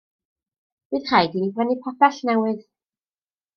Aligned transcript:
Bydd 0.95 1.05
rhaid 1.09 1.37
i 1.41 1.45
ni 1.45 1.51
brynu 1.59 1.77
pabell 1.85 2.19
newydd. 2.33 2.67